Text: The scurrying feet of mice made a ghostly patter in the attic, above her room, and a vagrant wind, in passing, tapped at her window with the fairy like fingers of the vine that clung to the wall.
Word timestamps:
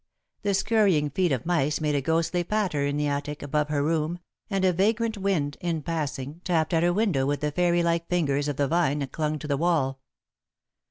The 0.41 0.55
scurrying 0.55 1.11
feet 1.11 1.31
of 1.31 1.45
mice 1.45 1.79
made 1.79 1.93
a 1.93 2.01
ghostly 2.01 2.43
patter 2.43 2.87
in 2.87 2.97
the 2.97 3.05
attic, 3.05 3.43
above 3.43 3.69
her 3.69 3.83
room, 3.83 4.17
and 4.49 4.65
a 4.65 4.73
vagrant 4.73 5.15
wind, 5.15 5.57
in 5.61 5.83
passing, 5.83 6.41
tapped 6.43 6.73
at 6.73 6.81
her 6.81 6.91
window 6.91 7.27
with 7.27 7.41
the 7.41 7.51
fairy 7.51 7.83
like 7.83 8.09
fingers 8.09 8.47
of 8.47 8.55
the 8.55 8.67
vine 8.67 8.97
that 8.97 9.11
clung 9.11 9.37
to 9.37 9.47
the 9.47 9.57
wall. 9.57 9.99